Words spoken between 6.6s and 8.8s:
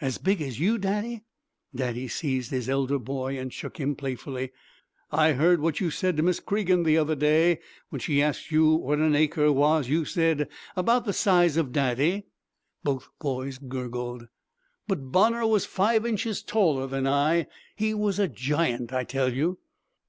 the other day. When she asked you